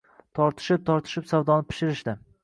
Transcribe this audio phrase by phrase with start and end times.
[0.37, 2.17] Tortishib-tortishib, savdoni pishirishdi